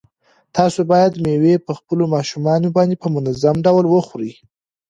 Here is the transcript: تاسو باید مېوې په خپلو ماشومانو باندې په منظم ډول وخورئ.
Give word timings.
تاسو 0.55 0.79
باید 0.91 1.13
مېوې 1.23 1.55
په 1.65 1.71
خپلو 1.79 2.03
ماشومانو 2.15 2.67
باندې 2.77 2.95
په 3.01 3.07
منظم 3.15 3.55
ډول 3.65 3.85
وخورئ. 3.89 4.31